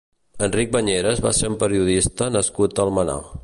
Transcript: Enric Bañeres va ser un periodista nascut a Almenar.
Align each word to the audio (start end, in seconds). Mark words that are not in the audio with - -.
Enric 0.45 0.71
Bañeres 0.75 1.21
va 1.25 1.33
ser 1.41 1.51
un 1.53 1.57
periodista 1.67 2.33
nascut 2.39 2.79
a 2.83 2.87
Almenar. 2.89 3.21